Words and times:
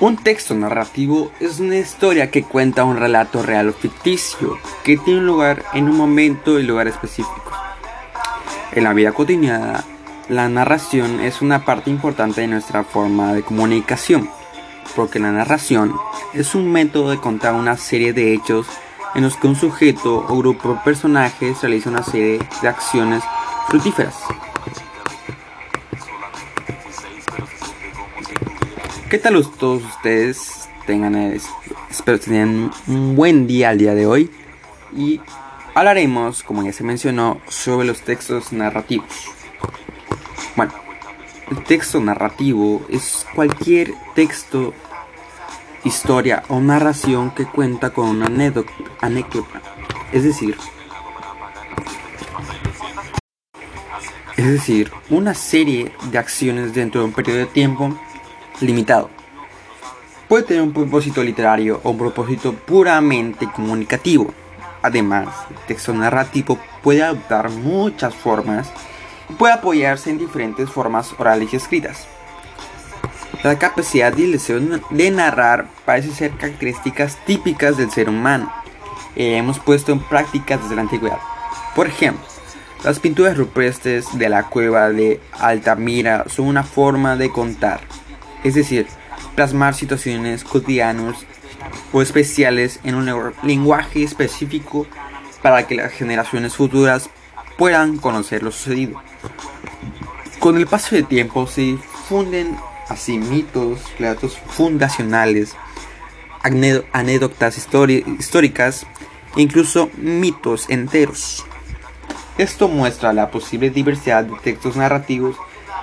Un 0.00 0.16
texto 0.16 0.54
narrativo 0.54 1.32
es 1.40 1.58
una 1.58 1.76
historia 1.76 2.30
que 2.30 2.44
cuenta 2.44 2.84
un 2.84 2.96
relato 2.96 3.42
real 3.42 3.70
o 3.70 3.72
ficticio 3.72 4.56
que 4.84 4.96
tiene 4.96 5.22
lugar 5.22 5.64
en 5.74 5.88
un 5.88 5.96
momento 5.96 6.60
y 6.60 6.62
lugar 6.62 6.86
específico. 6.86 7.50
En 8.70 8.84
la 8.84 8.92
vida 8.92 9.10
cotidiana, 9.10 9.82
la 10.28 10.48
narración 10.48 11.18
es 11.18 11.42
una 11.42 11.64
parte 11.64 11.90
importante 11.90 12.42
de 12.42 12.46
nuestra 12.46 12.84
forma 12.84 13.32
de 13.32 13.42
comunicación, 13.42 14.30
porque 14.94 15.18
la 15.18 15.32
narración 15.32 15.92
es 16.32 16.54
un 16.54 16.70
método 16.70 17.10
de 17.10 17.18
contar 17.18 17.54
una 17.54 17.76
serie 17.76 18.12
de 18.12 18.34
hechos 18.34 18.68
en 19.16 19.24
los 19.24 19.36
que 19.36 19.48
un 19.48 19.56
sujeto 19.56 20.24
o 20.28 20.38
grupo 20.38 20.74
de 20.74 20.80
personajes 20.84 21.60
realiza 21.60 21.90
una 21.90 22.04
serie 22.04 22.38
de 22.62 22.68
acciones 22.68 23.24
fructíferas. 23.66 24.14
¿Qué 29.10 29.16
tal 29.16 29.42
todos 29.58 29.82
ustedes? 29.84 30.68
Tengan, 30.86 31.14
espero 31.14 32.18
que 32.20 32.26
tengan 32.26 32.70
un 32.86 33.16
buen 33.16 33.46
día 33.46 33.70
al 33.70 33.78
día 33.78 33.94
de 33.94 34.04
hoy. 34.04 34.30
Y 34.94 35.18
hablaremos, 35.74 36.42
como 36.42 36.62
ya 36.62 36.74
se 36.74 36.84
mencionó, 36.84 37.40
sobre 37.48 37.86
los 37.86 38.02
textos 38.02 38.52
narrativos. 38.52 39.30
Bueno, 40.56 40.74
el 41.50 41.64
texto 41.64 42.02
narrativo 42.02 42.84
es 42.90 43.26
cualquier 43.34 43.94
texto, 44.14 44.74
historia 45.84 46.42
o 46.48 46.60
narración 46.60 47.30
que 47.30 47.46
cuenta 47.46 47.94
con 47.94 48.10
una 48.10 48.26
anécdota. 48.26 48.72
anécdota. 49.00 49.62
Es 50.12 50.24
decir, 50.24 50.54
es 54.36 54.46
decir, 54.46 54.92
una 55.08 55.32
serie 55.32 55.92
de 56.10 56.18
acciones 56.18 56.74
dentro 56.74 57.00
de 57.00 57.06
un 57.06 57.14
periodo 57.14 57.38
de 57.38 57.46
tiempo 57.46 57.98
limitado. 58.60 59.10
Puede 60.28 60.44
tener 60.44 60.62
un 60.62 60.72
propósito 60.72 61.22
literario 61.22 61.80
o 61.82 61.90
un 61.90 61.98
propósito 61.98 62.52
puramente 62.52 63.48
comunicativo. 63.50 64.32
Además, 64.82 65.28
el 65.50 65.56
texto 65.66 65.94
narrativo 65.94 66.58
puede 66.82 67.02
adoptar 67.02 67.50
muchas 67.50 68.14
formas 68.14 68.70
y 69.28 69.32
puede 69.32 69.54
apoyarse 69.54 70.10
en 70.10 70.18
diferentes 70.18 70.68
formas 70.68 71.14
orales 71.18 71.52
y 71.52 71.56
escritas. 71.56 72.06
La 73.42 73.58
capacidad 73.58 74.16
y 74.16 74.24
el 74.24 74.32
deseo 74.32 74.60
de 74.90 75.10
narrar 75.10 75.68
parece 75.84 76.10
ser 76.10 76.32
características 76.32 77.16
típicas 77.24 77.76
del 77.76 77.90
ser 77.90 78.08
humano 78.08 78.52
y 79.14 79.34
hemos 79.34 79.58
puesto 79.58 79.92
en 79.92 80.00
práctica 80.00 80.58
desde 80.58 80.74
la 80.74 80.82
antigüedad. 80.82 81.18
Por 81.74 81.86
ejemplo, 81.86 82.26
las 82.84 83.00
pinturas 83.00 83.36
rupestres 83.36 84.06
de 84.18 84.28
la 84.28 84.44
cueva 84.44 84.90
de 84.90 85.20
Altamira 85.38 86.24
son 86.28 86.46
una 86.46 86.64
forma 86.64 87.16
de 87.16 87.30
contar 87.30 87.80
es 88.44 88.54
decir, 88.54 88.86
plasmar 89.34 89.74
situaciones 89.74 90.44
cotidianas 90.44 91.16
o 91.92 92.02
especiales 92.02 92.80
en 92.84 92.94
un 92.94 93.32
lenguaje 93.42 94.02
específico 94.02 94.86
para 95.42 95.66
que 95.66 95.76
las 95.76 95.92
generaciones 95.92 96.56
futuras 96.56 97.10
puedan 97.56 97.98
conocer 97.98 98.42
lo 98.42 98.50
sucedido. 98.50 99.02
Con 100.38 100.56
el 100.56 100.66
paso 100.66 100.94
del 100.94 101.06
tiempo 101.06 101.46
se 101.46 101.62
difunden 101.62 102.56
así 102.88 103.18
mitos, 103.18 103.80
relatos 103.98 104.38
fundacionales, 104.38 105.56
anécdotas 106.92 107.58
históricas 107.58 108.86
e 109.36 109.42
incluso 109.42 109.90
mitos 109.96 110.70
enteros. 110.70 111.44
Esto 112.38 112.68
muestra 112.68 113.12
la 113.12 113.30
posible 113.30 113.70
diversidad 113.70 114.24
de 114.24 114.36
textos 114.38 114.76
narrativos 114.76 115.36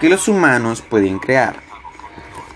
que 0.00 0.08
los 0.08 0.28
humanos 0.28 0.80
pueden 0.80 1.18
crear 1.18 1.67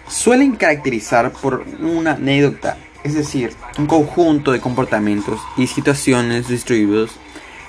suelen 0.09 0.57
caracterizar 0.57 1.33
por 1.33 1.65
una 1.81 2.13
anécdota, 2.13 2.79
es 3.05 3.15
decir, 3.15 3.55
un 3.79 3.87
conjunto 3.87 4.53
de 4.53 4.61
comportamientos 4.61 5.41
y 5.57 5.67
situaciones 5.67 6.49
distribuidos 6.49 7.13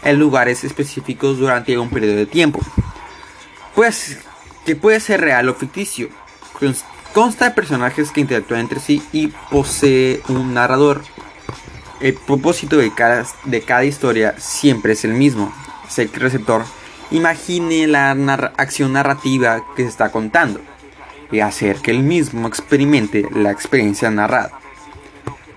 en 0.04 0.20
lugares 0.20 0.64
específicos 0.64 1.38
durante 1.38 1.78
un 1.78 1.90
periodo 1.90 2.18
de 2.18 2.26
tiempo. 2.26 2.60
Pues 3.76 4.20
que 4.66 4.76
puede 4.76 5.00
ser 5.00 5.22
real 5.22 5.50
o 5.50 5.56
ficticio. 5.56 6.10
Consta 7.14 7.46
de 7.46 7.52
personajes 7.52 8.12
que 8.12 8.22
interactúan 8.22 8.62
entre 8.62 8.80
sí 8.80 9.02
y 9.12 9.28
posee 9.28 10.22
un 10.30 10.54
narrador. 10.54 11.04
El 12.00 12.16
propósito 12.16 12.78
de 12.78 12.94
cada, 12.94 13.26
de 13.46 13.62
cada 13.62 13.86
historia 13.86 14.36
siempre 14.38 14.94
es 14.94 15.06
el 15.06 15.14
mismo. 15.14 15.54
Es 15.88 15.96
que 15.96 16.02
el 16.04 16.22
receptor 16.22 16.64
imagine 17.12 17.88
la 17.88 18.12
acción 18.58 18.94
narrativa 18.94 19.64
que 19.76 19.84
se 19.84 19.90
está 19.90 20.12
contando 20.12 20.60
y 21.34 21.40
hacer 21.40 21.78
que 21.78 21.92
el 21.92 22.04
mismo 22.04 22.48
experimente 22.48 23.28
la 23.32 23.52
experiencia 23.52 24.10
narrada. 24.12 24.52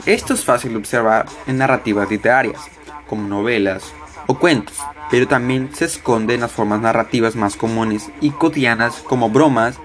Esto 0.07 0.33
es 0.35 0.45
fácil 0.45 0.73
de 0.73 0.79
observar 0.79 1.27
en 1.47 1.59
narrativas 1.59 2.11
literarias, 2.11 2.63
como 3.07 3.29
novelas 3.29 3.93
o 4.27 4.39
cuentos, 4.39 4.77
pero 5.11 5.29
también 5.29 5.71
se 5.75 5.85
esconde 5.85 6.35
en 6.35 6.41
las 6.41 6.51
formas 6.51 6.81
narrativas 6.81 7.37
más 7.37 7.57
comunes 7.57 8.11
y 8.21 8.31
cotidianas 8.31 8.97
como 8.97 9.29
bromas 9.29 9.79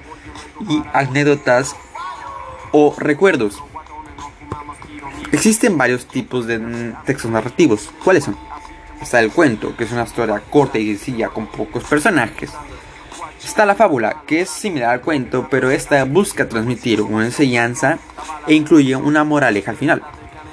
y 0.70 0.82
anécdotas 0.94 1.76
o 2.72 2.96
recuerdos. 2.98 3.62
Existen 5.34 5.78
varios 5.78 6.06
tipos 6.08 6.48
de 6.48 6.94
textos 7.06 7.32
narrativos. 7.32 7.90
¿Cuáles 8.04 8.24
son? 8.24 8.38
Está 9.02 9.20
el 9.20 9.32
cuento, 9.32 9.76
que 9.76 9.84
es 9.84 9.92
una 9.92 10.04
historia 10.04 10.42
corta 10.50 10.78
y 10.78 10.96
sencilla 10.96 11.30
con 11.30 11.48
pocos 11.48 11.84
personajes. 11.84 12.52
Está 13.44 13.66
la 13.66 13.74
fábula, 13.74 14.22
que 14.28 14.42
es 14.42 14.50
similar 14.50 14.92
al 14.92 15.02
cuento, 15.02 15.48
pero 15.50 15.72
esta 15.72 16.06
busca 16.06 16.48
transmitir 16.48 17.02
una 17.02 17.26
enseñanza 17.26 17.98
e 18.48 18.54
incluye 18.54 18.96
una 18.96 19.24
moraleja 19.24 19.72
al 19.72 19.78
final. 19.78 20.04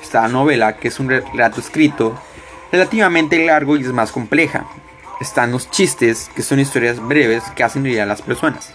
Está 0.03 0.23
la 0.23 0.29
novela, 0.29 0.77
que 0.77 0.89
es 0.89 0.99
un 0.99 1.11
relato 1.11 1.61
escrito 1.61 2.19
relativamente 2.73 3.45
largo 3.45 3.77
y 3.77 3.83
es 3.83 3.93
más 3.93 4.11
compleja. 4.11 4.67
Están 5.21 5.53
los 5.53 5.71
chistes, 5.71 6.31
que 6.35 6.43
son 6.43 6.61
historias 6.61 6.99
breves 6.99 7.45
que 7.55 7.63
hacen 7.63 7.85
reír 7.85 8.01
a 8.01 8.07
las 8.07 8.23
personas. 8.23 8.73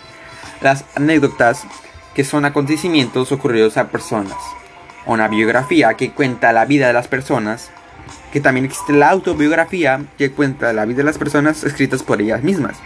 Las 0.61 0.85
anécdotas, 0.95 1.65
que 2.13 2.23
son 2.23 2.45
acontecimientos 2.45 3.31
ocurridos 3.31 3.77
a 3.77 3.87
personas. 3.87 4.37
Una 5.07 5.27
biografía 5.27 5.95
que 5.95 6.11
cuenta 6.11 6.53
la 6.53 6.65
vida 6.65 6.85
de 6.85 6.93
las 6.93 7.07
personas. 7.07 7.71
Que 8.31 8.41
también 8.41 8.65
existe 8.65 8.93
la 8.93 9.09
autobiografía, 9.09 10.05
que 10.19 10.31
cuenta 10.31 10.71
la 10.71 10.85
vida 10.85 10.97
de 10.97 11.05
las 11.05 11.17
personas 11.17 11.63
escritas 11.63 12.03
por 12.03 12.21
ellas 12.21 12.43
mismas 12.43 12.77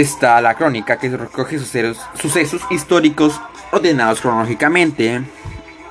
está 0.00 0.40
la 0.40 0.54
crónica 0.54 0.98
que 0.98 1.08
recoge 1.08 1.58
sucesos, 1.58 1.98
sucesos 2.20 2.62
históricos 2.70 3.40
ordenados 3.72 4.20
cronológicamente. 4.20 5.22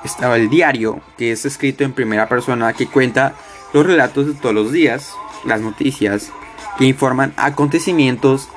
Está 0.04 0.34
el 0.36 0.48
diario, 0.48 1.00
que 1.18 1.32
es 1.32 1.44
escrito 1.44 1.84
en 1.84 1.92
primera 1.92 2.28
persona, 2.28 2.72
que 2.72 2.86
cuenta 2.86 3.34
los 3.74 3.84
relatos 3.84 4.26
de 4.26 4.32
todos 4.32 4.54
los 4.54 4.72
días, 4.72 5.12
las 5.44 5.60
noticias, 5.60 6.30
que 6.78 6.86
informan 6.86 7.34
acontecimientos 7.36 8.48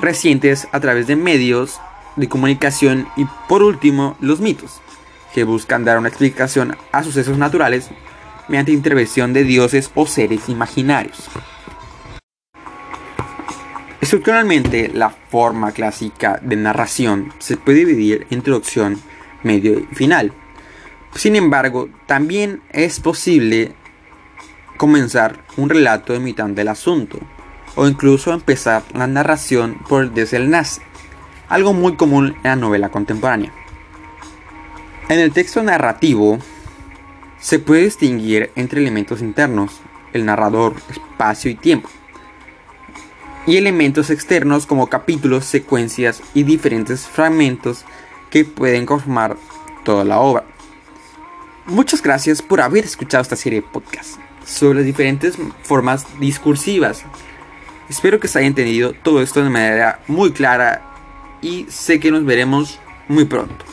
recientes 0.00 0.66
a 0.72 0.80
través 0.80 1.06
de 1.06 1.16
medios 1.16 1.78
de 2.16 2.28
comunicación 2.28 3.08
y 3.16 3.26
por 3.48 3.62
último 3.62 4.16
los 4.20 4.40
mitos, 4.40 4.80
que 5.34 5.44
buscan 5.44 5.84
dar 5.84 5.98
una 5.98 6.08
explicación 6.08 6.76
a 6.92 7.02
sucesos 7.02 7.36
naturales 7.36 7.90
mediante 8.48 8.72
intervención 8.72 9.32
de 9.32 9.44
dioses 9.44 9.90
o 9.94 10.06
seres 10.06 10.48
imaginarios. 10.48 11.28
Estructuralmente, 14.12 14.90
la 14.92 15.08
forma 15.08 15.72
clásica 15.72 16.38
de 16.42 16.54
narración 16.54 17.32
se 17.38 17.56
puede 17.56 17.86
dividir 17.86 18.26
en 18.28 18.40
introducción, 18.40 19.00
medio 19.42 19.78
y 19.78 19.94
final. 19.94 20.34
Sin 21.14 21.34
embargo, 21.34 21.88
también 22.04 22.60
es 22.68 23.00
posible 23.00 23.72
comenzar 24.76 25.42
un 25.56 25.70
relato 25.70 26.14
en 26.14 26.24
mitad 26.24 26.46
del 26.48 26.68
asunto, 26.68 27.20
o 27.74 27.86
incluso 27.86 28.34
empezar 28.34 28.82
la 28.92 29.06
narración 29.06 29.78
por 29.88 30.02
el 30.02 30.12
desenlace, 30.12 30.82
algo 31.48 31.72
muy 31.72 31.96
común 31.96 32.36
en 32.36 32.42
la 32.42 32.56
novela 32.56 32.90
contemporánea. 32.90 33.50
En 35.08 35.20
el 35.20 35.32
texto 35.32 35.62
narrativo 35.62 36.38
se 37.40 37.58
puede 37.58 37.84
distinguir 37.84 38.50
entre 38.56 38.82
elementos 38.82 39.22
internos, 39.22 39.80
el 40.12 40.26
narrador, 40.26 40.74
espacio 40.90 41.50
y 41.50 41.54
tiempo 41.54 41.88
y 43.46 43.56
elementos 43.56 44.10
externos 44.10 44.66
como 44.66 44.88
capítulos, 44.88 45.44
secuencias 45.44 46.22
y 46.34 46.44
diferentes 46.44 47.06
fragmentos 47.06 47.84
que 48.30 48.44
pueden 48.44 48.86
conformar 48.86 49.36
toda 49.84 50.04
la 50.04 50.20
obra. 50.20 50.44
Muchas 51.66 52.02
gracias 52.02 52.42
por 52.42 52.60
haber 52.60 52.84
escuchado 52.84 53.22
esta 53.22 53.36
serie 53.36 53.60
de 53.60 53.68
podcasts 53.68 54.18
sobre 54.44 54.78
las 54.78 54.86
diferentes 54.86 55.36
formas 55.62 56.06
discursivas. 56.18 57.04
Espero 57.88 58.18
que 58.20 58.28
se 58.28 58.38
haya 58.38 58.48
entendido 58.48 58.92
todo 58.92 59.22
esto 59.22 59.42
de 59.42 59.50
manera 59.50 60.00
muy 60.08 60.32
clara 60.32 60.82
y 61.40 61.66
sé 61.68 62.00
que 62.00 62.10
nos 62.10 62.24
veremos 62.24 62.78
muy 63.08 63.24
pronto. 63.24 63.64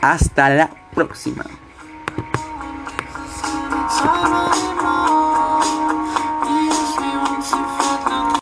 Hasta 0.00 0.50
la 0.50 0.70
próxima. 0.94 1.44